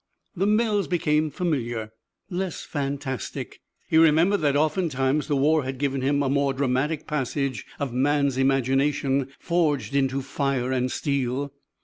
[0.35, 1.91] The mills became familiar,
[2.27, 3.61] less fantastic.
[3.87, 9.31] He remembered that oftentimes the war had given a more dramatic passage of man's imagination
[9.37, 11.53] forged into fire and steel.